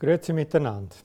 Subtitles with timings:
[0.00, 0.96] Grüezi miteinander.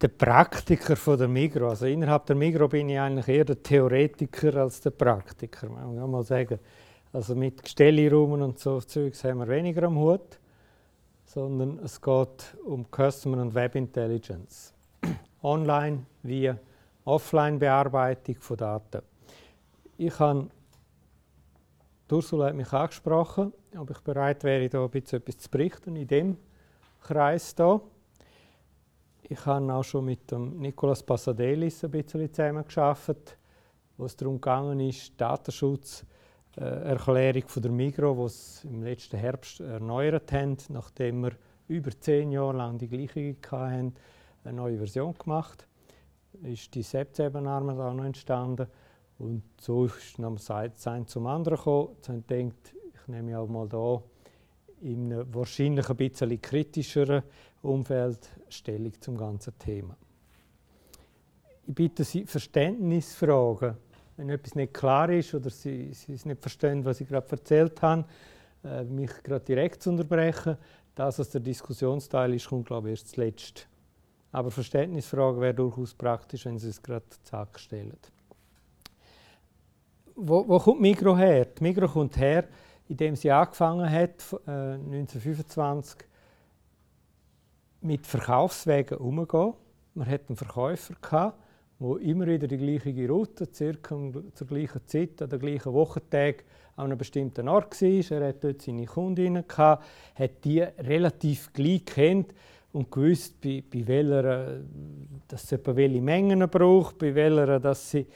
[0.00, 4.54] Der Praktiker von der Migro, also innerhalb der Migro bin ich eigentlich eher der Theoretiker
[4.54, 5.68] als der Praktiker.
[5.70, 6.60] Man kann mal sagen,
[7.12, 10.38] also mit Gestellraum und so Zeugs haben wir weniger am Hut,
[11.24, 14.72] sondern es geht um Customer und Web Intelligence.
[15.42, 16.52] Online wie
[17.04, 19.02] Offline-Bearbeitung von Daten.
[19.98, 20.48] Ich habe,
[22.08, 26.36] Ursula hat mich angesprochen, ob ich bereit wäre, bisschen etwas zu berichten in dem
[27.04, 27.80] Kreis hier.
[29.28, 33.36] Ich habe auch schon mit dem Nicolas Passadelis ein bisschen zusammengearbeitet,
[33.98, 39.60] wo es darum gegangen ist, Datenschutzerklärung äh, von der Migro, die sie im letzten Herbst
[39.60, 41.32] erneuert haben, nachdem wir
[41.68, 43.94] über zehn Jahre lang die gleiche hatten,
[44.42, 45.68] eine neue Version gemacht.
[46.42, 48.66] Ist die SEP-Sebenarme auch noch entstanden.
[49.18, 50.38] Und so ist noch ein
[51.06, 51.90] zum anderen gekommen.
[51.96, 54.02] Jetzt haben gedacht, ich nehme auch mal hier
[54.82, 57.22] in einem wahrscheinlich ein bisschen kritischeren
[57.62, 59.96] Umfeld Stellung zum ganzen Thema.
[61.66, 63.76] Ich bitte Sie, Verständnisfragen.
[64.16, 67.80] Wenn etwas nicht klar ist oder Sie, Sie es nicht verstehen, was ich gerade erzählt
[67.82, 68.04] habe,
[68.64, 70.56] äh, mich gerade direkt zu unterbrechen.
[70.94, 73.66] Das, was der Diskussionsteil ist, kommt, glaube ich, erst zuletzt.
[74.30, 77.96] Aber Verständnisfragen wäre durchaus praktisch, wenn Sie es gerade zack stellen.
[80.16, 81.46] Wo, wo kommt Migro her?
[81.46, 82.44] Die Migro kommt her,
[82.88, 86.06] indem sie angefangen hat, äh, 1925
[87.80, 89.54] mit Verkaufswegen umzugehen.
[89.94, 90.94] Man hatte einen Verkäufer,
[91.80, 93.96] der immer wieder die gleiche Route, circa
[94.34, 96.44] zur gleichen Zeit, an den gleichen Wochentag
[96.76, 98.18] an einem bestimmten Ort war.
[98.18, 102.34] Er hatte dort seine Kundinnen, gehabt, hat die relativ gleich kennt
[102.72, 104.60] und gewusst, bei, bei welcher,
[105.28, 108.06] dass sie welche Mengen braucht, bei welcher, dass sie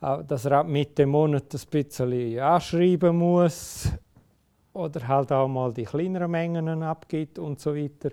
[0.00, 3.90] dass er ab Mitte Monat ein bisschen anschreiben muss
[4.72, 8.10] oder halt auch mal die kleineren Mengen abgibt und so weiter.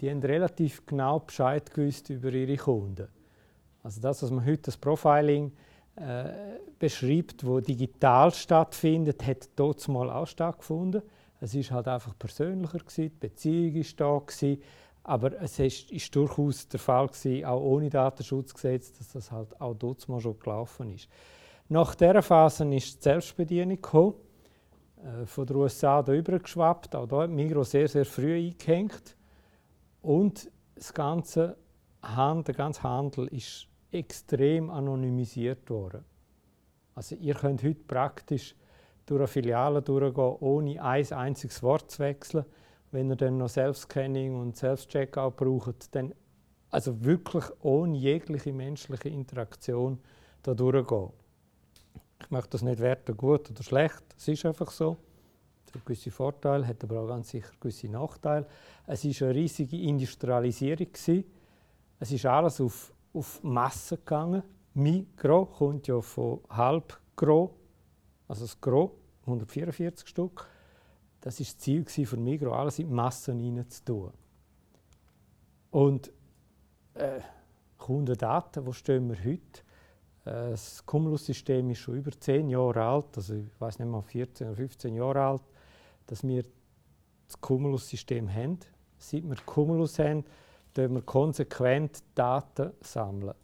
[0.00, 3.08] Die haben relativ genau Bescheid gewusst über ihre Kunden.
[3.82, 5.52] Also das, was man heute das Profiling
[5.96, 6.24] äh,
[6.78, 11.02] beschreibt, wo digital stattfindet, hat dort mal auch stattgefunden.
[11.40, 14.62] Es ist halt einfach persönlicher gewesen, die Beziehung ist da gewesen,
[15.04, 19.74] aber es ist, ist durchaus der Fall gewesen, auch ohne Datenschutzgesetz, dass das halt auch
[19.74, 21.08] dort mal schon gelaufen ist.
[21.68, 24.14] Nach dieser Phase ist die Selbstbedienung gekommen,
[25.04, 26.96] äh, von den USA da übergeschwappt.
[26.96, 29.16] Auch da hat Migros sehr, sehr früh eingehängt.
[30.00, 31.56] Und das ganze
[32.02, 36.04] Handel, der ganze Handel ist extrem anonymisiert worden.
[36.94, 38.54] Also ihr könnt heute praktisch
[39.06, 42.44] durch eine Filiale durchgehen, ohne ein einziges Wort zu wechseln.
[42.94, 46.14] Wenn ihr dann noch Self-Scanning und Self-Checkout braucht, dann
[46.70, 49.98] also wirklich ohne jegliche menschliche Interaktion
[50.44, 51.10] da durchgehen.
[52.20, 54.04] Ich möchte das nicht werten, gut oder schlecht.
[54.16, 54.96] Es ist einfach so.
[55.66, 58.46] Es hat gewisse Vorteile, hat aber auch ganz sicher gewisse Nachteile.
[58.86, 60.86] Es war eine riesige Industrialisierung.
[61.98, 64.44] Es ist alles auf, auf Masse gegangen.
[64.74, 67.50] Migro kommt ja von halb Gros,
[68.28, 70.46] also das Gros, 144 Stück.
[71.24, 74.12] Das war das Ziel von Migro, alles in Massen hineinzutun.
[75.70, 76.12] Und
[76.92, 77.20] äh,
[77.78, 79.62] Kundendaten, wo stehen wir heute?
[80.24, 84.56] Das Cumulus-System ist schon über 10 Jahre alt, also ich weiß nicht mal 14 oder
[84.56, 85.42] 15 Jahre alt,
[86.06, 86.42] dass wir
[87.26, 88.58] das Cumulus-System haben.
[88.98, 90.26] Seit wir Cumulus haben,
[90.74, 92.72] sammeln wir konsequent Daten.
[92.82, 93.34] sammeln.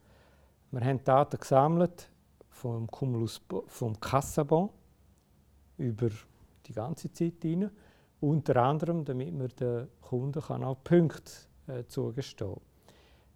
[0.71, 2.11] Wir haben Daten gesammelt
[2.51, 4.69] vom, Cumulus, vom Kassabon
[5.79, 6.11] über
[6.71, 7.71] die ganze Zeit hinein.
[8.21, 11.33] Unter anderem, damit man den Kunden kann auch Punkte
[11.67, 12.63] äh, zugestehen kann.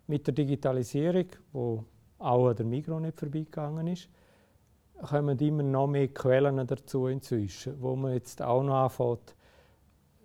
[0.06, 1.84] Mit der Digitalisierung, wo
[2.18, 4.08] auch an der Migros nicht vorbeigegangen ist,
[5.02, 9.34] kommen immer noch mehr Quellen dazu inzwischen, wo man jetzt auch noch anfängt,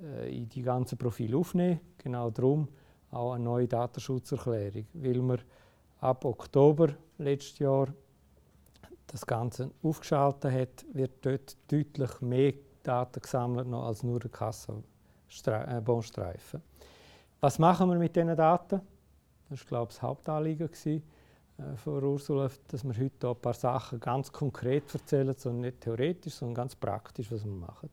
[0.02, 1.80] äh, in die ganzen Profile aufnehmen.
[1.98, 2.68] Genau darum
[3.12, 5.42] auch eine neue Datenschutzerklärung, weil man
[6.00, 7.88] ab Oktober letztes Jahr
[9.08, 12.54] das Ganze aufgeschaltet hat, wird dort deutlich mehr
[12.90, 16.62] Daten gesammelt noch als nur der Kassenbonstreifen.
[17.40, 18.82] Was machen wir mit diesen Daten?
[19.50, 20.70] Das war, glaube ich, das Hauptanliegen.
[21.60, 26.34] Äh, von Ursula, dass wir heute ein paar Sachen ganz konkret erzählen, sondern nicht theoretisch,
[26.34, 27.90] sondern ganz praktisch, was wir machen.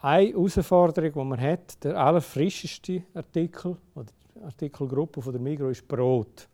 [0.00, 4.10] Eine Herausforderung, die man hat, der allerfrischeste Artikel oder
[4.44, 6.48] Artikelgruppe von der Migro ist Brot.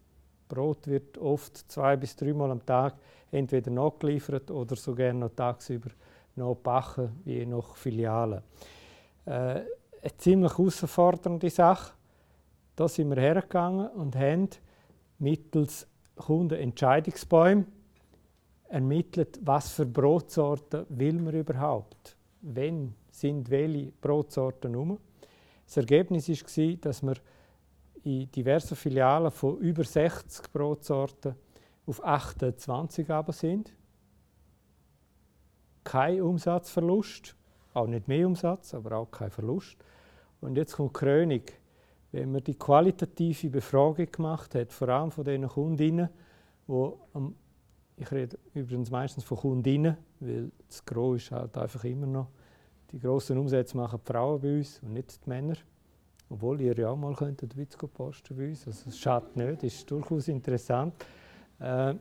[0.49, 2.95] Brot wird oft zwei bis dreimal am Tag
[3.31, 5.91] entweder nachgeliefert oder sogar noch tagsüber
[6.37, 8.43] noch backen, je nach Filiale.
[9.25, 11.93] Äh, eine ziemlich herausfordernde Sache.
[12.75, 14.49] Da sind wir hergegangen und haben
[15.19, 15.87] mittels
[16.17, 17.67] Kundenentscheidungsbäumen
[18.69, 22.17] ermittelt, was für Brotsorten will man überhaupt.
[22.41, 24.99] Wenn sind welche Brotsorten um.
[25.67, 27.15] Das Ergebnis war, dass wir
[28.03, 31.35] in diversen Filialen von über 60 Brotsorten
[31.87, 33.73] auf 28 aber sind.
[35.85, 37.35] Kein Umsatzverlust,
[37.75, 39.77] auch nicht mehr Umsatz, aber auch kein Verlust.
[40.41, 41.43] Und jetzt kommt die Krönung.
[42.13, 46.09] Wenn man die qualitative Befragung gemacht hat, vor allem von den Kundinnen,
[46.67, 46.99] wo
[47.97, 52.29] ich rede übrigens meistens von Kundinnen, weil das Gros ist halt einfach immer noch,
[52.91, 55.57] die grossen Umsätze machen die Frauen bei uns und nicht die Männer.
[56.29, 58.67] Obwohl ihr ja auch mal könntet Witz posten bei uns.
[58.67, 60.95] Also es schadet nicht, ist durchaus interessant.
[61.59, 61.95] Äh,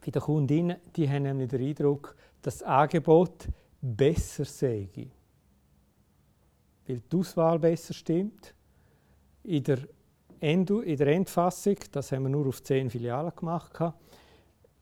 [0.00, 3.48] bei den Kundinnen, die haben nämlich den Eindruck, das Angebot
[3.80, 4.88] besser sei.
[6.86, 8.54] Weil die Auswahl besser stimmt.
[9.42, 9.78] In der,
[10.40, 13.78] End in der Endfassung, das haben wir nur auf 10 Filialen gemacht,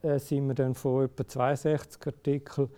[0.03, 2.69] äh, sind wir dann von etwa 62 Artikeln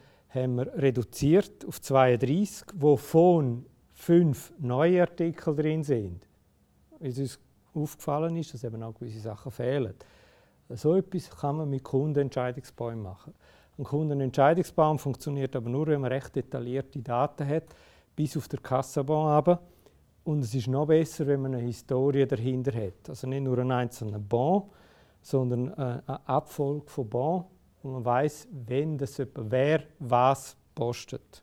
[0.58, 6.26] reduziert auf 32, wovon fünf neue Artikel drin sind.
[6.98, 7.38] Weil uns
[7.72, 9.94] aufgefallen ist, dass eben auch gewisse Sachen fehlen.
[10.70, 13.34] So etwas kann man mit Kundenentscheidungsbäumen machen.
[13.76, 17.64] Ein Kundenentscheidungsbaum funktioniert aber nur, wenn man recht detaillierte Daten hat,
[18.14, 19.60] bis auf der Kassaban runter.
[20.22, 23.08] Und es ist noch besser, wenn man eine Historie dahinter hat.
[23.08, 24.70] Also nicht nur einen einzelnen Bon,
[25.20, 27.44] sondern äh, eine Abfolge von Bon,
[27.82, 31.42] wo man weiß, wenn das wer was postet.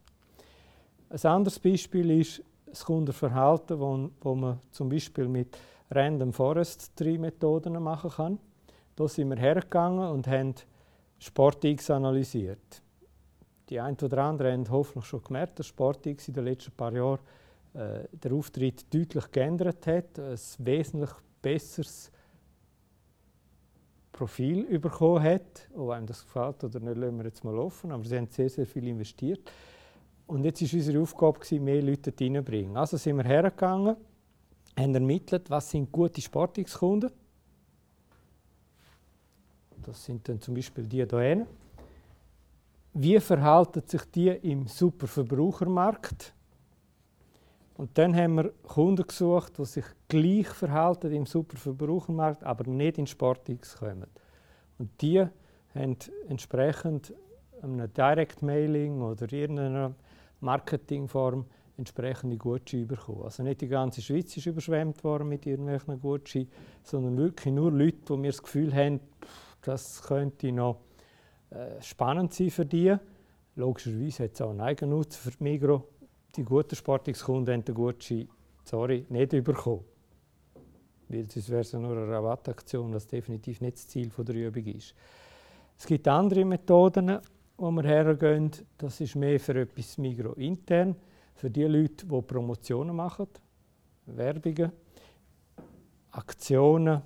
[1.09, 5.57] Ein anderes Beispiel ist das Kundenverhalten, wo, wo man zum Beispiel mit
[5.91, 8.39] Random Forest Tree Methoden machen kann.
[8.95, 10.55] Da sind wir hergegangen und haben
[11.21, 12.81] SportX analysiert.
[13.69, 17.19] Die einen oder anderen haben hoffentlich schon gemerkt, dass SportX in den letzten paar Jahren
[17.73, 22.11] äh, der Auftritt deutlich geändert hat, ein wesentlich besseres
[24.11, 25.69] Profil bekommen hat.
[25.75, 27.91] Ob einem das gefällt oder nicht, lassen wir jetzt mal offen.
[27.91, 29.51] Aber sie haben sehr, sehr viel investiert.
[30.27, 32.75] Und jetzt war unsere Aufgabe, mehr Leute reinzubringen.
[32.75, 33.95] Also sind wir hergegangen,
[34.77, 37.11] haben ermittelt, was sind gute Sportungskunden.
[39.85, 41.47] Das sind dann zum Beispiel die hier.
[42.93, 46.33] Wie verhalten sich die im Superverbrauchermarkt?
[47.77, 53.07] Und dann haben wir Kunden gesucht, die sich gleich verhalten im Superverbrauchermarkt, aber nicht in
[53.07, 54.07] Sportix kommen.
[54.77, 55.25] Und die
[55.73, 57.13] haben entsprechend
[57.61, 59.93] einem Direct Mailing oder irgendeiner
[60.41, 61.45] Marketingform
[61.77, 63.23] entsprechende Gutscheine bekommen.
[63.23, 66.49] Also nicht die ganze Schweiz ist überschwemmt worden mit irgendwelchen Gutscheinen,
[66.83, 68.99] sondern wirklich nur Leute, die mir das Gefühl haben,
[69.61, 70.81] das könnte noch
[71.49, 72.95] äh, spannend sein für die.
[73.55, 75.81] Logischerweise hat es auch einen Eigennutz für die Migros.
[76.35, 78.29] Die guten Sportungskunden haben den Gutschein
[78.63, 79.83] sorry, nicht bekommen.
[81.09, 84.95] Weil sonst wäre es nur eine Rabattaktion, was definitiv nicht das Ziel der Übung ist.
[85.77, 87.19] Es gibt andere Methoden,
[87.57, 90.95] wo wir hergehen, das ist mehr für etwas Migro intern,
[91.35, 93.27] für die Leute, die Promotionen machen,
[94.05, 94.71] Werbungen,
[96.11, 97.01] Aktionen,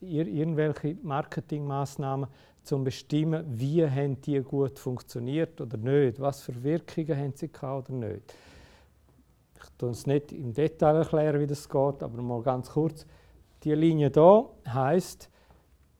[0.00, 2.34] irgendwelche Marketingmaßnahmen, um
[2.68, 7.88] zu bestimmen, wie haben die gut funktioniert oder nicht, was für Wirkungen haben sie gehabt
[7.88, 8.34] oder nicht.
[9.54, 13.06] Ich kann es nicht im Detail erklären, wie das geht, aber mal ganz kurz.
[13.64, 15.30] Die Linie hier heißt,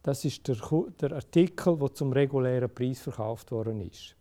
[0.03, 0.57] das ist der,
[1.01, 4.15] der Artikel, der zum regulären Preis verkauft worden ist.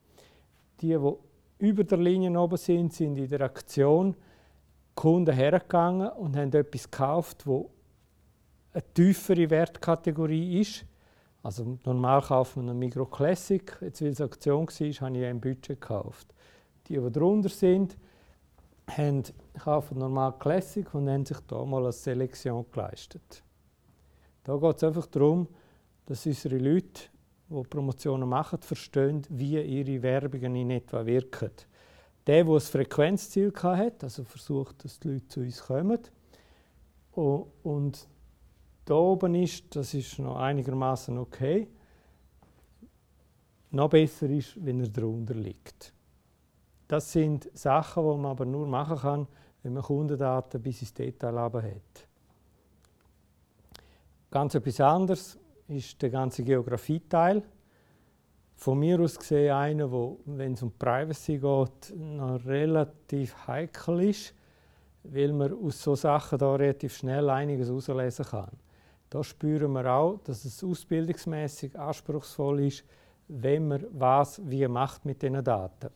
[0.82, 1.14] Die, die
[1.60, 4.16] über der Linie oben sind, sind in der Aktion
[4.96, 7.70] Kunden hergegangen und haben etwas gekauft, wo
[8.74, 10.86] eine tiefere Wertkategorie ist.
[11.44, 13.78] Also normal kauft man einen Micro Classic.
[13.82, 16.34] Jetzt, weil es Aktion war, habe ich ein Budget gekauft.
[16.88, 17.98] Die, die darunter sind,
[18.90, 19.24] haben,
[19.58, 23.44] kaufen normal Classic und haben sich hier mal eine Selektion geleistet.
[24.44, 25.48] Da geht es einfach darum,
[26.06, 27.04] dass unsere Leute,
[27.50, 31.52] die Promotionen machen, verstehen, wie ihre Werbungen in etwa wirken.
[32.26, 36.00] Der, der ein Frequenzziel hat, also versucht, dass die Leute zu uns kommen.
[37.14, 38.08] Und
[38.88, 41.68] da oben ist, das ist noch einigermaßen okay.
[43.72, 45.94] Noch besser ist, wenn er darunter liegt.
[46.88, 49.28] Das sind Sachen, die man aber nur machen kann,
[49.62, 52.08] wenn man Kundendaten bis ins Detail hat.
[54.32, 57.44] Ganz etwas anderes ist der ganze Geografieteil.
[58.56, 64.34] Von mir aus gesehen einer, wo, wenn es um Privacy geht, noch relativ heikel ist,
[65.04, 68.67] weil man aus so Sachen da relativ schnell einiges herauslesen kann.
[69.10, 72.84] Da spüren wir auch, dass es ausbildungsmäßig anspruchsvoll ist,
[73.28, 75.90] wenn man was wie macht mit diesen Daten.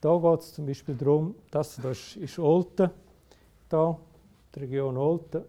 [0.00, 2.90] Da geht es zum Beispiel darum, dass das ist Olten,
[3.68, 3.98] da,
[4.54, 5.42] die Region Olten,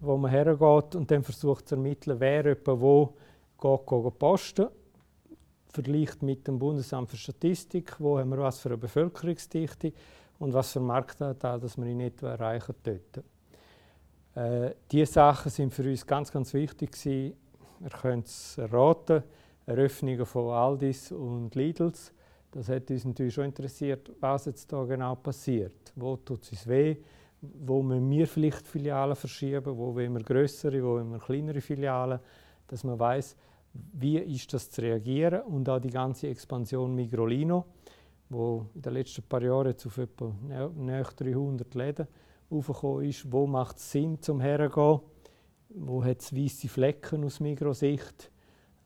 [0.00, 3.14] wo man hergeht und dann versucht zu ermitteln, wer jemand wo
[3.60, 4.68] geht, posten.
[5.70, 9.92] vergleicht mit dem Bundesamt für Statistik, wo haben wir was für eine Bevölkerungsdichte
[10.38, 13.24] und was für Marktanteil, dass wir in etwa erreichen dort.
[14.38, 17.34] Äh, diese Sachen sind für uns ganz, ganz wichtig gewesen.
[17.80, 19.24] Ihr könnt es erraten,
[19.66, 22.12] Eröffnungen von Aldis und Lidls.
[22.52, 25.92] Das hat uns natürlich schon interessiert, was jetzt da genau passiert.
[25.96, 26.96] Wo tut es uns weh?
[27.40, 29.76] Wo müssen wir vielleicht Filialen verschieben?
[29.76, 30.82] Wo wollen wir größere?
[30.84, 32.20] Wo wollen wir kleinere Filialen?
[32.68, 33.36] Dass man weiß,
[33.94, 37.64] wie ist das zu reagieren und auch die ganze Expansion Migrolino,
[38.28, 40.32] wo in den letzten paar Jahren auf etwa
[40.76, 42.06] näher 300 Läden
[42.50, 43.30] aufgekommen ist.
[43.30, 45.00] Wo macht es Sinn zum Hergehen?
[45.70, 48.30] Wo hat es weiße Flecken aus Migrosicht,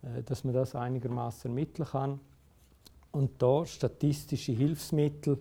[0.03, 2.21] äh, dass man das einigermaßen ermitteln kann.
[3.13, 5.39] Und da statistische Hilfsmittel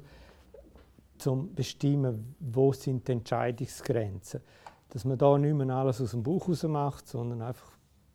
[1.17, 4.41] zum bestimmen, wo sind die Entscheidungsgrenzen.
[4.89, 7.71] Dass man da nicht mehr alles aus dem Buch heraus macht, sondern einfach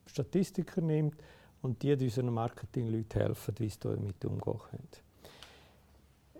[0.06, 1.16] Statistiker nimmt
[1.62, 5.05] und die unseren Marketingleuten helfen, wie sie damit umgehen können.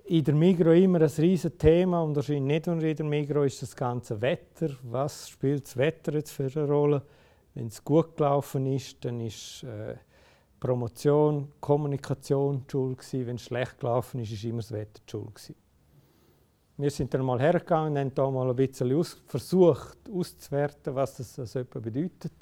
[0.09, 3.61] In der Migro immer ein riesiges Thema und wahrscheinlich nicht nur in der Migro ist
[3.61, 4.69] das ganze Wetter.
[4.85, 7.03] Was spielt das Wetter jetzt für eine Rolle?
[7.55, 9.97] Wenn es gut gelaufen ist, dann ist äh,
[10.61, 13.01] Promotion, Kommunikation die Schuld.
[13.15, 15.57] Wenn es schlecht gelaufen ist, ist immer das Wetter die Schuld gewesen.
[16.77, 21.17] Wir sind dann mal hergegangen und haben da mal ein bisschen aus, versucht auszuwerten, was
[21.17, 22.33] das also bedeutet.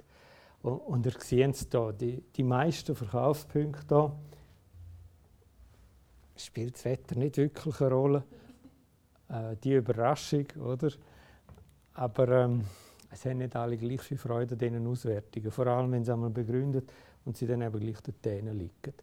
[0.60, 4.12] Und, und ihr seht es hier, die, die meisten Verkaufspunkte hier,
[6.36, 8.24] spielt das Wetter nicht wirklich eine Rolle.
[9.28, 10.90] Äh, die Überraschung, oder?
[11.94, 12.64] Aber ähm,
[13.10, 16.30] es haben nicht alle gleich viel Freude an diesen Auswertungen, vor allem wenn sie einmal
[16.30, 16.90] begründet
[17.24, 18.94] und sie dann eben gleich dort liegen.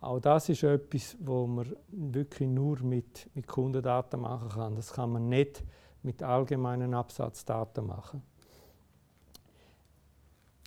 [0.00, 4.76] Auch das ist etwas, wo man wirklich nur mit, mit Kundendaten machen kann.
[4.76, 5.64] Das kann man nicht
[6.02, 8.22] mit allgemeinen Absatzdaten machen.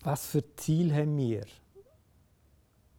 [0.03, 1.45] Was für Ziel haben wir?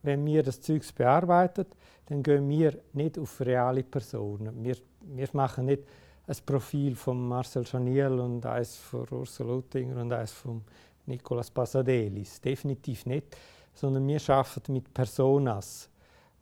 [0.03, 1.67] Wenn wir das Zeug bearbeiten,
[2.07, 4.65] dann gehen wir nicht auf reale Personen.
[4.65, 5.85] Wir, wir machen nicht
[6.27, 10.63] ein Profil von Marcel Chaniel und eins von Ursula Luttinger und eins von
[11.07, 12.41] Nicolas Pasadelis.
[12.41, 13.37] Definitiv nicht.
[13.75, 15.89] Sondern wir arbeiten mit Personas.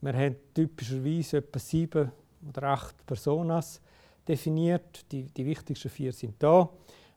[0.01, 2.13] Wir haben typischerweise etwa sieben
[2.49, 3.81] oder acht Personas
[4.27, 5.05] definiert.
[5.13, 6.69] Die, die wichtigsten vier sind da.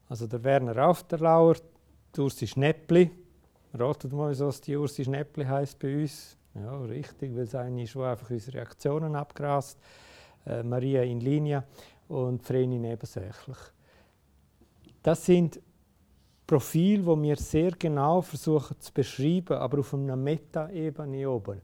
[0.09, 1.55] Also der Werner Aufterlauer,
[2.17, 3.09] Ursi Schnäppli.
[3.75, 6.37] Ratet mal, was die Ursi Schnäppli heisst bei uns.
[6.53, 9.79] Ja, richtig, weil es eine ist, die einfach unsere Reaktionen abgrast.
[10.45, 11.63] Äh, Maria in Linie
[12.07, 13.57] und Vreni nebensächlich.
[15.01, 15.59] Das sind
[16.45, 21.59] Profile, die wir sehr genau versuchen zu beschreiben, aber auf einer Meta-Ebene oben.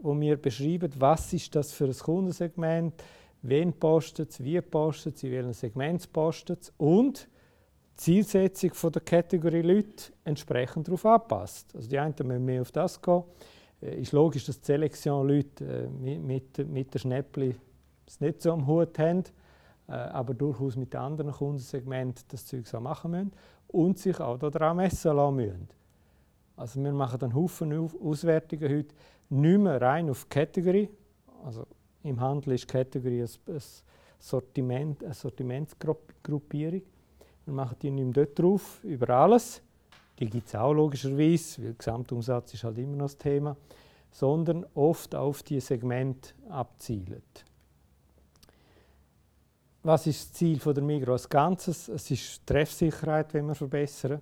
[0.00, 2.94] Wo wir beschreiben, was ist das für ein Kundensegment,
[3.42, 7.28] wen postet es, wie postet es, in welchem Segment postet es und
[7.96, 11.74] Zielsetzung der Kategorie Leute entsprechend darauf anpasst.
[11.74, 13.22] Also die einen müssen mehr auf das gehen,
[13.82, 17.54] äh, ist logisch, dass die Selektion-Leute äh, mit, mit, mit der Schnäppli
[18.06, 19.24] es nicht so am Hut haben,
[19.88, 23.32] äh, aber durchaus mit anderen Kundensegmenten das Zeug so machen müssen
[23.68, 25.68] und sich auch daran messen lassen müssen.
[26.56, 28.94] Also wir machen dann Haufen Auswertungen heute
[29.30, 30.88] nicht mehr rein auf Kategorie.
[31.44, 31.66] Also
[32.02, 33.60] im Handel ist Kategorie ein,
[34.18, 36.82] Sortiment, eine Sortimentsgruppierung.
[37.44, 39.62] Wir machen die nicht mehr dort drauf, über alles
[40.22, 43.56] die gibt es auch logischerweise, weil Gesamtumsatz ist halt immer noch das Thema,
[44.10, 47.44] sondern oft auf die Segment abzielt.
[49.82, 51.88] Was ist das Ziel der Migro als Ganzes?
[51.88, 54.20] Es ist die Treffsicherheit, wenn wir verbessern.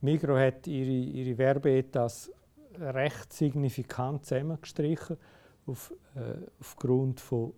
[0.00, 2.32] Migro hat ihre, ihre Werbeetats
[2.78, 5.18] recht signifikant zusammengestrichen
[5.66, 7.52] auf, äh, aufgrund von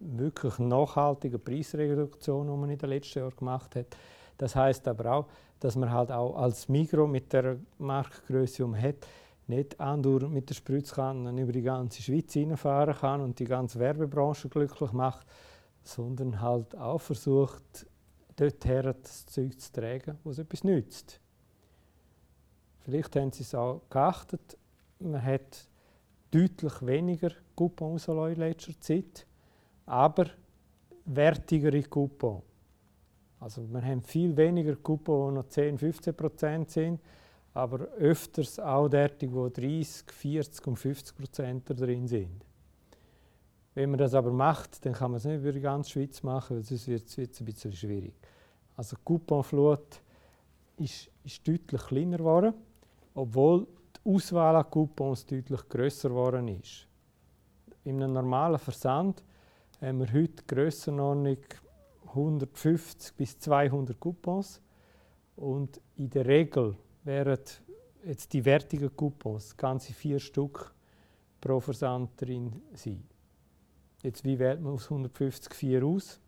[0.00, 3.96] wirklich nachhaltigen Preisreduktionen, die man in den letzten Jahren gemacht hat.
[4.38, 5.26] Das heißt aber auch,
[5.60, 9.06] dass man halt auch als Mikro mit der Marktgröße um hat,
[9.46, 14.48] nicht andauer mit der Spritzkanne über die ganze Schweiz hineinfahren kann und die ganze Werbebranche
[14.48, 15.26] glücklich macht,
[15.82, 17.86] sondern halt auch versucht,
[18.36, 21.20] dorthin das Zeug zu tragen, was etwas nützt.
[22.78, 24.56] Vielleicht haben Sie es auch geachtet,
[24.98, 25.68] man hat
[26.30, 29.26] deutlich weniger Coupons in letzter Zeit,
[29.90, 30.26] aber
[31.04, 32.44] wertigere Coupons.
[33.40, 37.00] Also wir haben viel weniger Coupons, die noch 10, 15 Prozent sind,
[37.54, 42.44] aber öfters auch derartig, wo 30, 40 und 50 Prozent drin sind.
[43.74, 46.56] Wenn man das aber macht, dann kann man es nicht über die ganze Schweiz machen,
[46.56, 48.14] weil sonst wird es ein bisschen schwierig.
[48.76, 50.02] Also die Couponflut
[50.76, 52.54] ist, ist deutlich kleiner geworden,
[53.14, 53.66] obwohl
[53.96, 56.86] die Auswahl an Coupons deutlich grösser geworden ist.
[57.82, 59.24] In einem normalen Versand
[59.80, 61.38] haben wir heute Grössenordnung
[62.08, 64.60] 150 bis 200 Coupons
[65.36, 67.38] und in der Regel wären
[68.04, 70.74] jetzt die wertigen Coupons, ganze vier Stück,
[71.40, 73.02] pro Versand drin sein.
[74.02, 76.20] Jetzt, wie wählt man aus 154 aus?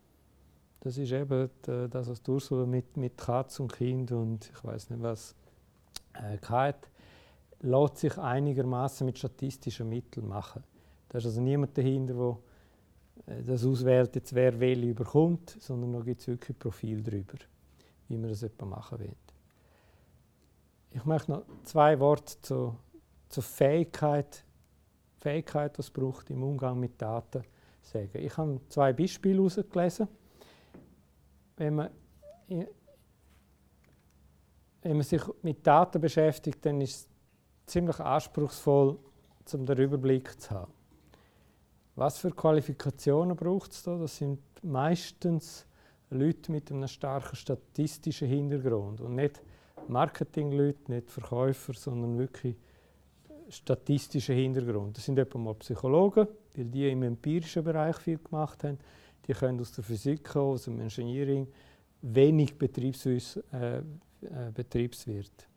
[0.79, 5.01] Das ist eben das, was Ursula mit, mit Katz und Kind und ich weiß nicht
[5.01, 5.35] was
[6.13, 6.89] äh, hat,
[7.61, 10.63] lässt sich einigermaßen mit statistischen Mitteln machen.
[11.09, 12.52] Da ist also niemand dahinter, der äh,
[13.25, 17.37] das auswählt, jetzt wer welche überkommt, sondern da gibt es wirklich ein Profil darüber,
[18.07, 19.15] wie man das etwa machen will.
[20.91, 22.75] Ich möchte noch zwei Worte zu,
[23.29, 24.43] zur Fähigkeit,
[25.17, 27.43] Fähigkeit, die es braucht im Umgang mit Daten,
[27.81, 28.11] sagen.
[28.13, 30.07] Ich habe zwei Beispiele herausgelesen
[31.57, 31.89] wenn man,
[34.81, 37.07] wenn man sich mit Daten beschäftigt, dann ist es
[37.65, 38.99] ziemlich anspruchsvoll,
[39.53, 40.73] um den Überblick zu haben.
[41.95, 43.97] Was für Qualifikationen braucht es da?
[43.97, 45.65] Das sind meistens
[46.09, 49.41] Leute mit einem starken statistischen Hintergrund und nicht
[49.87, 52.55] Marketingleute, nicht Verkäufer, sondern wirklich
[53.49, 54.97] statistischen Hintergrund.
[54.97, 58.79] Das sind etwa mal Psychologen, weil die im empirischen Bereich viel gemacht haben
[59.27, 61.47] die können aus der Physik aus dem Engineering,
[62.01, 63.81] wenig Betriebswiss, äh, äh,
[64.53, 65.47] Betriebswirt.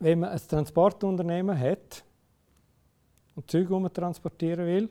[0.00, 2.02] Wenn man ein Transportunternehmen hat
[3.34, 4.88] und Züge transportieren will,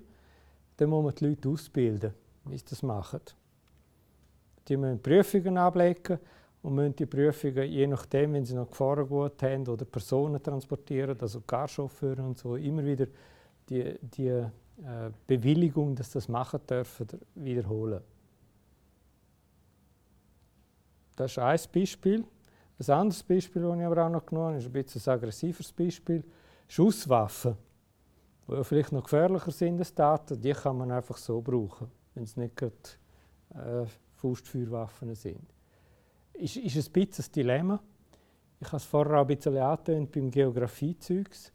[0.77, 2.13] dann muss man die Leute ausbilden,
[2.45, 3.21] wie sie das machen.
[4.67, 6.19] Die müssen Prüfungen ablegen
[6.61, 11.41] und müssen die Prüfungen, je nachdem, wenn sie noch Gefahrengut haben oder Personen transportieren, also
[11.41, 13.07] Carchauffeure und so, immer wieder
[13.67, 14.49] die, die äh,
[15.25, 18.01] Bewilligung, dass das machen dürfen, wiederholen.
[21.15, 22.23] Das ist ein Beispiel.
[22.79, 25.71] Ein anderes Beispiel, das ich aber auch noch genommen habe, ist ein bisschen ein aggressiveres
[25.71, 26.23] Beispiel.
[26.67, 27.57] Schusswaffen,
[28.47, 32.37] die vielleicht noch gefährlicher sind als Daten, die kann man einfach so brauchen, wenn es
[32.37, 32.75] nicht gerade
[33.55, 35.41] äh, Faustfeuerwaffen sind.
[36.33, 37.81] Ist, ist ein bisschen ein Dilemma.
[38.61, 41.51] Ich habe es vorher auch ein bisschen angetönt beim Geografiezeugs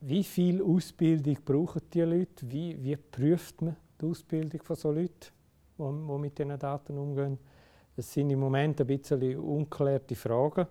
[0.00, 2.50] wie viel Ausbildung brauchen die Leute?
[2.50, 5.26] Wie, wie prüft man die Ausbildung von solchen Leuten,
[5.78, 7.38] die, die mit diesen Daten umgehen?
[7.96, 10.66] Das sind im Moment ein bisschen ungeklärte Fragen.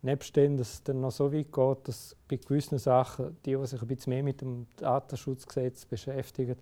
[0.00, 3.66] Nebst dem, dass es dann noch so weit geht, dass bei gewissen Sachen, die, die
[3.66, 6.56] sich ein bisschen mehr mit dem Datenschutzgesetz beschäftigen,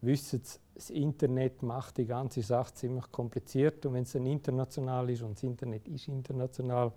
[0.00, 0.42] wissen,
[0.74, 3.86] das Internet macht die ganze Sache ziemlich kompliziert.
[3.86, 6.92] Und wenn es dann international ist und das Internet ist international,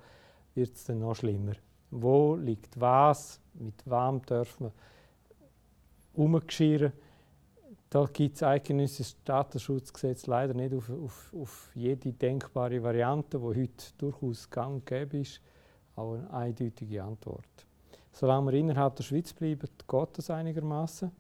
[0.56, 1.54] wird es dann noch schlimmer.
[1.91, 3.39] Wo liegt was?
[3.54, 4.72] Mit wem dürfen wir
[6.13, 6.91] umgeschirren?
[7.89, 13.93] Da gibt es eidgenössisches Datenschutzgesetz leider nicht auf, auf, auf, jede denkbare Variante, die heute
[13.97, 15.41] durchaus gang und gäbe ist,
[15.95, 17.65] aber eine eindeutige Antwort.
[18.12, 21.12] Solange wir innerhalb der Schweiz bleiben, geht das einigermaßen.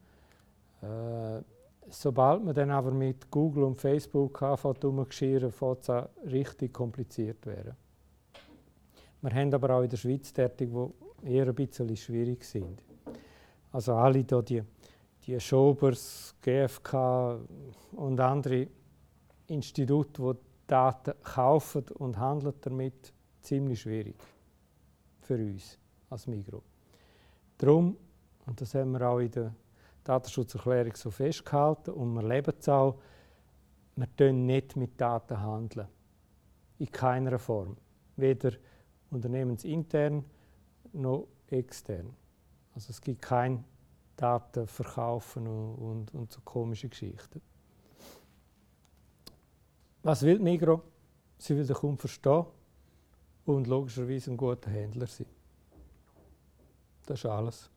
[0.81, 1.41] Äh,
[1.89, 7.45] sobald man dann aber mit Google und Facebook anfängt, umzuschirren, fängt es an richtig kompliziert
[7.45, 7.75] werden.
[9.21, 10.69] Wir haben aber auch in der Schweiz tätig,
[11.23, 12.83] die eher ein bisschen schwierig sind.
[13.71, 14.63] Also alle hier, die,
[15.27, 17.41] die Schobers, GfK
[17.91, 18.67] und andere
[19.47, 24.15] Institute, die Daten kaufen und handeln damit, ziemlich schwierig
[25.21, 25.77] für uns
[26.09, 26.63] als Migro.
[27.57, 27.97] Darum,
[28.45, 29.53] und das haben wir auch in der
[30.03, 32.97] Datenschutzerklärung so festgehalten und wir leben es auch,
[33.95, 35.41] wir handeln nicht mit Daten.
[35.41, 35.87] handeln.
[36.79, 37.75] In keiner Form.
[38.15, 38.51] Weder
[39.09, 40.23] unternehmensintern
[40.93, 42.13] noch extern.
[42.75, 43.21] Also es gibt
[44.17, 47.41] kein Datenverkaufen und, und, und so komische Geschichten.
[50.03, 50.81] Was will Migro?
[51.37, 52.45] Sie will den Kunden verstehen
[53.45, 55.27] und logischerweise ein guter Händler sein.
[57.05, 57.69] Das ist alles.